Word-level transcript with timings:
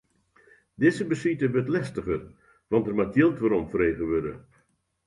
Dizze 0.81 1.05
besite 1.11 1.49
wurdt 1.53 1.71
lestiger, 1.75 2.21
want 2.71 2.83
der 2.85 2.97
moat 2.97 3.13
jild 3.17 3.37
weromfrege 3.41 4.03
wurde. 4.11 4.33